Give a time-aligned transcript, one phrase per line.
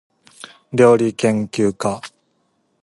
[0.73, 2.01] りょうりけんきゅうか